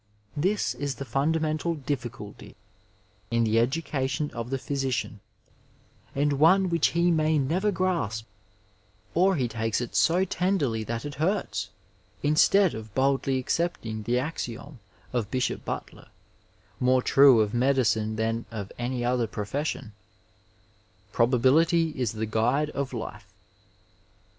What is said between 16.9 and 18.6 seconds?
true of medicine than